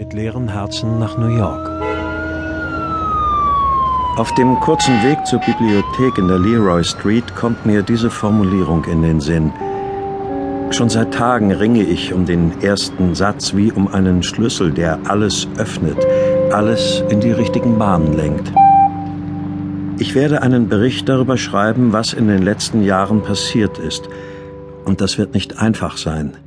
mit 0.00 0.14
leeren 0.14 0.48
Herzen 0.48 0.98
nach 0.98 1.18
New 1.18 1.28
York. 1.28 1.68
Auf 4.16 4.32
dem 4.32 4.58
kurzen 4.60 4.94
Weg 5.02 5.26
zur 5.26 5.40
Bibliothek 5.40 6.16
in 6.16 6.26
der 6.26 6.38
Leroy 6.38 6.82
Street 6.82 7.36
kommt 7.36 7.66
mir 7.66 7.82
diese 7.82 8.08
Formulierung 8.08 8.82
in 8.86 9.02
den 9.02 9.20
Sinn. 9.20 9.52
Schon 10.70 10.88
seit 10.88 11.12
Tagen 11.12 11.52
ringe 11.52 11.82
ich 11.82 12.14
um 12.14 12.24
den 12.24 12.62
ersten 12.62 13.14
Satz 13.14 13.54
wie 13.54 13.70
um 13.72 13.88
einen 13.88 14.22
Schlüssel, 14.22 14.70
der 14.70 14.98
alles 15.06 15.46
öffnet, 15.58 15.98
alles 16.50 17.04
in 17.10 17.20
die 17.20 17.32
richtigen 17.32 17.78
Bahnen 17.78 18.14
lenkt. 18.16 18.50
Ich 19.98 20.14
werde 20.14 20.40
einen 20.40 20.70
Bericht 20.70 21.10
darüber 21.10 21.36
schreiben, 21.36 21.92
was 21.92 22.14
in 22.14 22.26
den 22.26 22.40
letzten 22.40 22.82
Jahren 22.82 23.22
passiert 23.22 23.78
ist. 23.78 24.08
Und 24.86 25.02
das 25.02 25.18
wird 25.18 25.34
nicht 25.34 25.58
einfach 25.58 25.98
sein. 25.98 26.38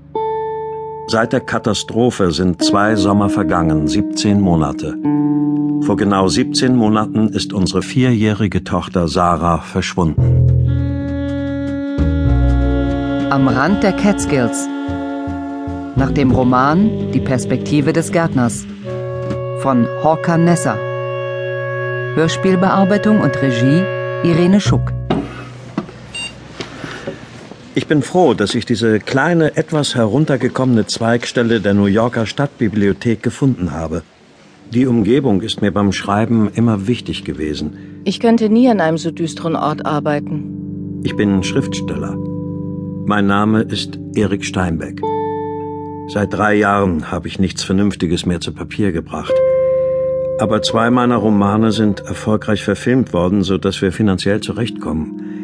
Seit 1.14 1.32
der 1.32 1.42
Katastrophe 1.42 2.32
sind 2.32 2.64
zwei 2.64 2.96
Sommer 2.96 3.30
vergangen, 3.30 3.88
17 3.88 4.42
Monate. 4.42 4.98
Vor 5.86 5.96
genau 5.96 6.28
17 6.28 6.76
Monaten 6.76 7.28
ist 7.28 7.54
unsere 7.54 7.84
vierjährige 7.84 8.64
Tochter 8.64 9.08
Sarah 9.08 9.60
verschwunden. 9.60 10.24
Am 13.30 13.48
Rand 13.48 13.84
der 13.84 13.94
Catskills. 13.94 14.68
Nach 15.96 16.10
dem 16.10 16.32
Roman 16.32 17.12
Die 17.12 17.20
Perspektive 17.22 17.94
des 17.94 18.12
Gärtners 18.12 18.66
von 19.60 19.88
Håkan 20.02 20.46
Nessa. 20.46 20.74
Hörspielbearbeitung 22.16 23.22
und 23.22 23.40
Regie 23.40 23.84
Irene 24.24 24.60
Schuck. 24.60 24.92
Ich 27.76 27.88
bin 27.88 28.04
froh, 28.04 28.36
dass 28.36 28.54
ich 28.54 28.66
diese 28.66 29.00
kleine, 29.00 29.58
etwas 29.58 29.96
heruntergekommene 29.96 30.86
Zweigstelle 30.86 31.60
der 31.60 31.74
New 31.74 31.86
Yorker 31.86 32.28
Stadtbibliothek 32.28 33.24
gefunden 33.24 33.72
habe. 33.72 34.04
Die 34.72 34.86
Umgebung 34.86 35.42
ist 35.42 35.64
mir 35.64 35.72
beim 35.72 35.92
Schreiben 35.92 36.52
immer 36.54 36.86
wichtig 36.88 37.24
gewesen. 37.24 38.02
Ich 38.06 38.20
könnte 38.20 38.50
nie 38.50 38.70
an 38.70 38.80
einem 38.80 39.00
so 39.00 39.10
düsteren 39.10 39.56
Ort 39.56 39.88
arbeiten. 39.88 41.02
Ich 41.04 41.16
bin 41.16 41.42
Schriftsteller. 41.42 42.16
Mein 43.08 43.26
Name 43.26 43.62
ist 43.64 44.00
Erik 44.16 44.46
Steinbeck. 44.46 45.02
Seit 46.10 46.32
drei 46.32 46.54
Jahren 46.54 47.10
habe 47.10 47.28
ich 47.28 47.40
nichts 47.40 47.64
Vernünftiges 47.64 48.28
mehr 48.28 48.40
zu 48.40 48.52
Papier 48.54 48.92
gebracht. 48.92 49.34
Aber 50.40 50.62
zwei 50.62 50.92
meiner 50.92 51.18
Romane 51.18 51.72
sind 51.72 52.02
erfolgreich 52.02 52.64
verfilmt 52.64 53.14
worden, 53.14 53.42
so 53.42 53.58
dass 53.58 53.82
wir 53.82 53.92
finanziell 53.92 54.42
zurechtkommen. 54.42 55.43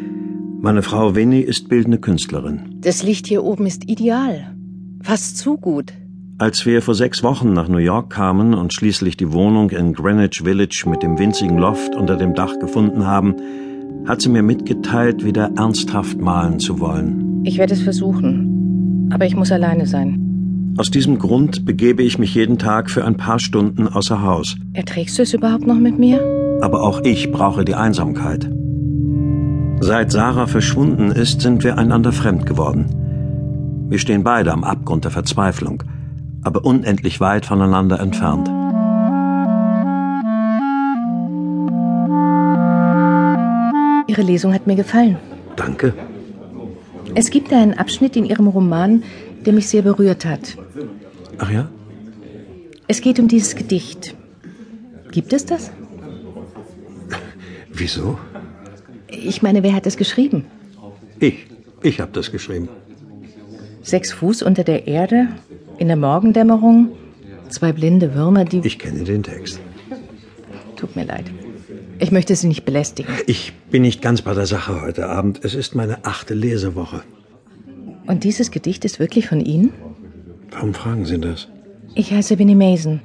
Meine 0.62 0.82
Frau 0.82 1.14
Winnie 1.14 1.40
ist 1.40 1.70
bildende 1.70 1.96
Künstlerin. 1.96 2.60
Das 2.82 3.02
Licht 3.02 3.26
hier 3.26 3.42
oben 3.44 3.64
ist 3.64 3.88
ideal. 3.88 4.54
Fast 5.00 5.38
zu 5.38 5.56
gut. 5.56 5.94
Als 6.36 6.66
wir 6.66 6.82
vor 6.82 6.94
sechs 6.94 7.22
Wochen 7.22 7.54
nach 7.54 7.68
New 7.68 7.78
York 7.78 8.10
kamen 8.10 8.52
und 8.52 8.74
schließlich 8.74 9.16
die 9.16 9.32
Wohnung 9.32 9.70
in 9.70 9.94
Greenwich 9.94 10.42
Village 10.44 10.84
mit 10.86 11.02
dem 11.02 11.18
winzigen 11.18 11.56
Loft 11.56 11.94
unter 11.94 12.16
dem 12.16 12.34
Dach 12.34 12.58
gefunden 12.58 13.06
haben, 13.06 13.36
hat 14.06 14.20
sie 14.20 14.28
mir 14.28 14.42
mitgeteilt, 14.42 15.24
wieder 15.24 15.50
ernsthaft 15.56 16.20
malen 16.20 16.58
zu 16.58 16.78
wollen. 16.78 17.42
Ich 17.44 17.56
werde 17.56 17.72
es 17.72 17.80
versuchen. 17.80 19.08
Aber 19.14 19.24
ich 19.24 19.36
muss 19.36 19.50
alleine 19.52 19.86
sein. 19.86 20.74
Aus 20.76 20.90
diesem 20.90 21.18
Grund 21.18 21.64
begebe 21.64 22.02
ich 22.02 22.18
mich 22.18 22.34
jeden 22.34 22.58
Tag 22.58 22.90
für 22.90 23.06
ein 23.06 23.16
paar 23.16 23.38
Stunden 23.38 23.88
außer 23.88 24.20
Haus. 24.20 24.56
Erträgst 24.74 25.16
du 25.18 25.22
es 25.22 25.32
überhaupt 25.32 25.66
noch 25.66 25.78
mit 25.78 25.98
mir? 25.98 26.20
Aber 26.60 26.82
auch 26.82 27.00
ich 27.02 27.32
brauche 27.32 27.64
die 27.64 27.74
Einsamkeit. 27.74 28.50
Seit 29.82 30.12
Sarah 30.12 30.46
verschwunden 30.46 31.10
ist, 31.10 31.40
sind 31.40 31.64
wir 31.64 31.78
einander 31.78 32.12
fremd 32.12 32.44
geworden. 32.44 33.86
Wir 33.88 33.98
stehen 33.98 34.22
beide 34.22 34.52
am 34.52 34.62
Abgrund 34.62 35.04
der 35.04 35.10
Verzweiflung, 35.10 35.82
aber 36.42 36.64
unendlich 36.64 37.18
weit 37.20 37.46
voneinander 37.46 37.98
entfernt. 37.98 38.48
Ihre 44.06 44.22
Lesung 44.22 44.52
hat 44.52 44.66
mir 44.66 44.76
gefallen. 44.76 45.16
Danke. 45.56 45.94
Es 47.14 47.30
gibt 47.30 47.52
einen 47.52 47.74
Abschnitt 47.74 48.16
in 48.16 48.24
Ihrem 48.26 48.48
Roman, 48.48 49.02
der 49.46 49.52
mich 49.52 49.68
sehr 49.68 49.82
berührt 49.82 50.24
hat. 50.24 50.56
Ach 51.38 51.50
ja? 51.50 51.68
Es 52.86 53.00
geht 53.00 53.18
um 53.18 53.28
dieses 53.28 53.56
Gedicht. 53.56 54.14
Gibt 55.10 55.32
es 55.32 55.46
das? 55.46 55.70
Wieso? 57.72 58.18
Ich 59.10 59.42
meine, 59.42 59.62
wer 59.62 59.74
hat 59.74 59.86
es 59.86 59.96
geschrieben? 59.96 60.46
Ich. 61.18 61.46
Ich 61.82 62.00
habe 62.00 62.12
das 62.12 62.30
geschrieben. 62.30 62.68
Sechs 63.82 64.12
Fuß 64.12 64.42
unter 64.42 64.64
der 64.64 64.86
Erde, 64.86 65.28
in 65.78 65.88
der 65.88 65.96
Morgendämmerung, 65.96 66.90
zwei 67.48 67.72
blinde 67.72 68.14
Würmer, 68.14 68.44
die. 68.44 68.60
Ich 68.64 68.78
kenne 68.78 69.04
den 69.04 69.22
Text. 69.22 69.60
Tut 70.76 70.94
mir 70.96 71.04
leid. 71.04 71.24
Ich 71.98 72.10
möchte 72.12 72.34
Sie 72.34 72.48
nicht 72.48 72.64
belästigen. 72.64 73.14
Ich 73.26 73.52
bin 73.70 73.82
nicht 73.82 74.00
ganz 74.00 74.22
bei 74.22 74.34
der 74.34 74.46
Sache 74.46 74.80
heute 74.80 75.08
Abend. 75.08 75.40
Es 75.44 75.54
ist 75.54 75.74
meine 75.74 76.04
achte 76.04 76.34
Lesewoche. 76.34 77.02
Und 78.06 78.24
dieses 78.24 78.50
Gedicht 78.50 78.84
ist 78.84 78.98
wirklich 78.98 79.28
von 79.28 79.40
Ihnen? 79.40 79.72
Warum 80.50 80.74
fragen 80.74 81.04
Sie 81.04 81.18
das? 81.18 81.48
Ich 81.94 82.12
heiße 82.12 82.38
Winnie 82.38 82.54
Mason. 82.54 83.00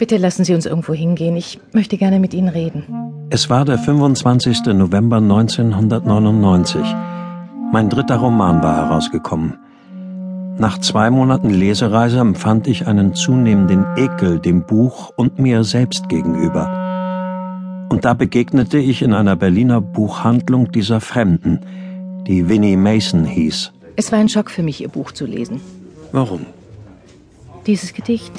Bitte 0.00 0.16
lassen 0.16 0.46
Sie 0.46 0.54
uns 0.54 0.64
irgendwo 0.64 0.94
hingehen. 0.94 1.36
Ich 1.36 1.60
möchte 1.74 1.98
gerne 1.98 2.20
mit 2.20 2.32
Ihnen 2.32 2.48
reden. 2.48 2.84
Es 3.28 3.50
war 3.50 3.66
der 3.66 3.76
25. 3.76 4.64
November 4.72 5.18
1999. 5.18 6.80
Mein 7.70 7.90
dritter 7.90 8.16
Roman 8.16 8.62
war 8.62 8.76
herausgekommen. 8.76 9.58
Nach 10.56 10.78
zwei 10.78 11.10
Monaten 11.10 11.50
Lesereise 11.50 12.18
empfand 12.18 12.66
ich 12.66 12.86
einen 12.86 13.14
zunehmenden 13.14 13.84
Ekel 13.98 14.38
dem 14.38 14.64
Buch 14.64 15.12
und 15.16 15.38
mir 15.38 15.64
selbst 15.64 16.08
gegenüber. 16.08 17.86
Und 17.90 18.06
da 18.06 18.14
begegnete 18.14 18.78
ich 18.78 19.02
in 19.02 19.12
einer 19.12 19.36
Berliner 19.36 19.82
Buchhandlung 19.82 20.72
dieser 20.72 21.02
Fremden, 21.02 21.60
die 22.26 22.48
Winnie 22.48 22.78
Mason 22.78 23.26
hieß. 23.26 23.72
Es 23.96 24.10
war 24.10 24.18
ein 24.18 24.30
Schock 24.30 24.50
für 24.50 24.62
mich, 24.62 24.80
Ihr 24.80 24.88
Buch 24.88 25.12
zu 25.12 25.26
lesen. 25.26 25.60
Warum? 26.10 26.46
Dieses 27.66 27.92
Gedicht. 27.92 28.32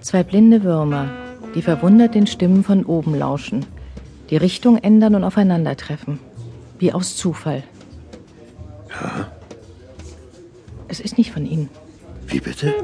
Zwei 0.00 0.22
blinde 0.22 0.62
Würmer, 0.62 1.10
die 1.54 1.60
verwundert 1.60 2.14
den 2.14 2.26
Stimmen 2.26 2.64
von 2.64 2.86
oben 2.86 3.14
lauschen, 3.14 3.66
die 4.30 4.36
Richtung 4.38 4.78
ändern 4.78 5.14
und 5.14 5.24
aufeinandertreffen. 5.24 6.18
Wie 6.78 6.92
aus 6.92 7.16
Zufall. 7.16 7.64
Ja. 8.88 9.30
Es 10.88 11.00
ist 11.00 11.18
nicht 11.18 11.32
von 11.32 11.44
Ihnen. 11.44 11.68
Wie 12.26 12.40
bitte? 12.40 12.74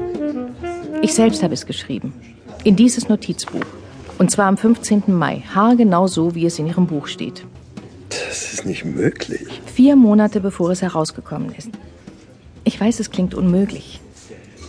Ich 1.01 1.13
selbst 1.13 1.41
habe 1.41 1.55
es 1.55 1.65
geschrieben. 1.65 2.13
In 2.63 2.75
dieses 2.75 3.09
Notizbuch. 3.09 3.65
Und 4.19 4.29
zwar 4.29 4.45
am 4.45 4.57
15. 4.57 5.03
Mai. 5.07 5.43
Haargenau 5.53 6.07
so, 6.07 6.35
wie 6.35 6.45
es 6.45 6.59
in 6.59 6.67
Ihrem 6.67 6.85
Buch 6.85 7.07
steht. 7.07 7.45
Das 8.09 8.53
ist 8.53 8.65
nicht 8.65 8.85
möglich. 8.85 9.61
Vier 9.65 9.95
Monate 9.95 10.39
bevor 10.39 10.69
es 10.69 10.83
herausgekommen 10.83 11.53
ist. 11.55 11.69
Ich 12.63 12.79
weiß, 12.79 12.99
es 12.99 13.09
klingt 13.09 13.33
unmöglich. 13.33 14.01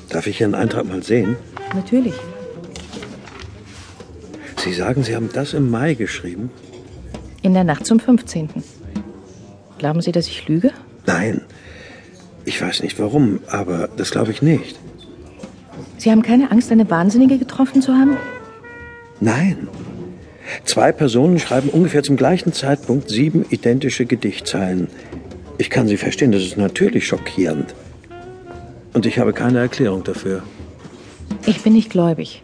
Darf 0.08 0.26
ich 0.26 0.40
Ihren 0.40 0.54
Eintrag 0.54 0.86
mal 0.86 1.02
sehen? 1.02 1.36
Natürlich. 1.74 2.14
Sie 4.58 4.72
sagen, 4.72 5.02
Sie 5.02 5.14
haben 5.14 5.30
das 5.32 5.54
im 5.54 5.70
Mai 5.70 5.94
geschrieben? 5.94 6.50
In 7.42 7.54
der 7.54 7.64
Nacht 7.64 7.86
zum 7.86 8.00
15. 8.00 8.48
Glauben 9.78 10.00
Sie, 10.00 10.12
dass 10.12 10.26
ich 10.26 10.48
lüge? 10.48 10.72
Nein. 11.06 11.42
Ich 12.44 12.60
weiß 12.60 12.82
nicht 12.82 12.98
warum, 12.98 13.40
aber 13.48 13.88
das 13.96 14.10
glaube 14.10 14.32
ich 14.32 14.42
nicht. 14.42 14.78
Sie 15.98 16.10
haben 16.10 16.22
keine 16.22 16.50
Angst, 16.50 16.72
eine 16.72 16.88
Wahnsinnige 16.90 17.38
getroffen 17.38 17.82
zu 17.82 17.92
haben? 17.92 18.16
Nein. 19.20 19.68
Zwei 20.64 20.92
Personen 20.92 21.38
schreiben 21.38 21.68
ungefähr 21.68 22.02
zum 22.02 22.16
gleichen 22.16 22.52
Zeitpunkt 22.52 23.10
sieben 23.10 23.44
identische 23.50 24.06
Gedichtzeilen. 24.06 24.88
Ich 25.58 25.70
kann 25.70 25.88
Sie 25.88 25.96
verstehen, 25.96 26.32
das 26.32 26.42
ist 26.42 26.56
natürlich 26.56 27.06
schockierend. 27.06 27.74
Und 28.94 29.06
ich 29.06 29.18
habe 29.18 29.32
keine 29.32 29.58
Erklärung 29.58 30.04
dafür. 30.04 30.42
Ich 31.46 31.62
bin 31.62 31.74
nicht 31.74 31.90
gläubig. 31.90 32.42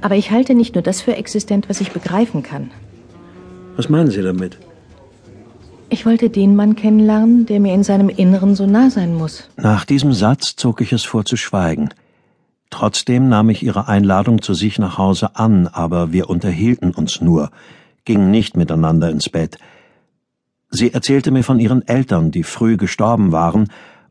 Aber 0.00 0.16
ich 0.16 0.30
halte 0.30 0.54
nicht 0.54 0.74
nur 0.74 0.82
das 0.82 1.00
für 1.00 1.16
existent, 1.16 1.68
was 1.68 1.80
ich 1.80 1.92
begreifen 1.92 2.42
kann. 2.42 2.70
Was 3.76 3.88
meinen 3.88 4.10
Sie 4.10 4.22
damit? 4.22 4.58
Ich 5.90 6.04
wollte 6.04 6.28
den 6.28 6.54
Mann 6.54 6.76
kennenlernen, 6.76 7.46
der 7.46 7.60
mir 7.60 7.72
in 7.72 7.82
seinem 7.82 8.10
Inneren 8.10 8.54
so 8.54 8.66
nah 8.66 8.90
sein 8.90 9.14
muss. 9.14 9.48
Nach 9.56 9.84
diesem 9.84 10.12
Satz 10.12 10.54
zog 10.56 10.80
ich 10.80 10.92
es 10.92 11.04
vor 11.04 11.24
zu 11.24 11.36
schweigen. 11.36 11.88
Trotzdem 12.70 13.28
nahm 13.28 13.48
ich 13.48 13.62
ihre 13.62 13.88
Einladung 13.88 14.42
zu 14.42 14.52
sich 14.52 14.78
nach 14.78 14.98
Hause 14.98 15.36
an, 15.36 15.66
aber 15.66 16.12
wir 16.12 16.28
unterhielten 16.28 16.90
uns 16.90 17.22
nur, 17.22 17.50
gingen 18.04 18.30
nicht 18.30 18.56
miteinander 18.56 19.10
ins 19.10 19.30
Bett. 19.30 19.58
Sie 20.70 20.92
erzählte 20.92 21.30
mir 21.30 21.42
von 21.42 21.58
ihren 21.58 21.86
Eltern, 21.88 22.30
die 22.30 22.42
früh 22.42 22.76
gestorben 22.76 23.32
waren, 23.32 23.68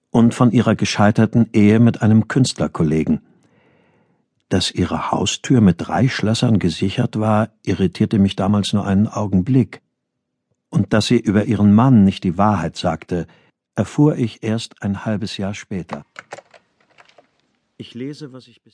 und 0.10 0.34
von 0.34 0.52
ihrer 0.52 0.76
gescheiterten 0.76 1.50
Ehe 1.54 1.80
mit 1.80 2.02
einem 2.02 2.28
Künstlerkollegen. 2.28 3.22
Dass 4.50 4.72
ihre 4.72 5.12
Haustür 5.12 5.60
mit 5.60 5.76
drei 5.80 6.08
Schlössern 6.08 6.58
gesichert 6.60 7.20
war, 7.20 7.50
irritierte 7.64 8.18
mich 8.18 8.36
damals 8.36 8.72
nur 8.74 8.86
einen 8.86 9.08
Augenblick. 9.08 9.82
Und 10.70 10.94
dass 10.94 11.08
sie 11.08 11.20
über 11.20 11.46
ihren 11.46 11.74
Mann 11.74 12.04
nicht 12.04 12.24
die 12.24 12.38
Wahrheit 12.38 12.78
sagte, 12.78 13.28
erfuhr 13.76 14.18
ich 14.18 14.44
erst 14.44 14.82
ein 14.82 15.06
halbes 15.06 15.38
Jahr 15.38 15.54
später. 15.54 16.06
Ich 17.78 17.94
lese, 17.94 18.34
was 18.34 18.48
ich 18.48 18.64
bis 18.64 18.66